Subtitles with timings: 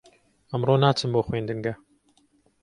[0.51, 1.73] ئەمڕۆ ناچم بۆ خوێندنگە.